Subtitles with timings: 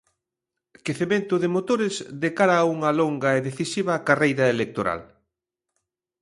[0.85, 1.93] Quecemento de motores
[2.23, 5.01] de cara a unha longa e decisiva carreira electoral.